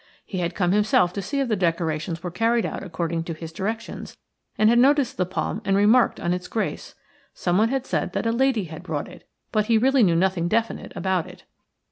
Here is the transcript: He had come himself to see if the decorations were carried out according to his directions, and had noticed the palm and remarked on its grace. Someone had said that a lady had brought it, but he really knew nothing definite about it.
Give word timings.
He 0.25 0.39
had 0.39 0.55
come 0.55 0.71
himself 0.71 1.13
to 1.13 1.21
see 1.21 1.41
if 1.41 1.47
the 1.47 1.55
decorations 1.55 2.23
were 2.23 2.31
carried 2.31 2.65
out 2.65 2.81
according 2.81 3.23
to 3.25 3.35
his 3.35 3.51
directions, 3.53 4.17
and 4.57 4.67
had 4.67 4.79
noticed 4.79 5.15
the 5.15 5.27
palm 5.27 5.61
and 5.63 5.77
remarked 5.77 6.19
on 6.19 6.33
its 6.33 6.47
grace. 6.47 6.95
Someone 7.35 7.69
had 7.69 7.85
said 7.85 8.13
that 8.13 8.25
a 8.25 8.31
lady 8.31 8.63
had 8.63 8.81
brought 8.81 9.07
it, 9.07 9.29
but 9.51 9.67
he 9.67 9.77
really 9.77 10.01
knew 10.01 10.15
nothing 10.15 10.47
definite 10.47 10.91
about 10.95 11.27
it. 11.27 11.43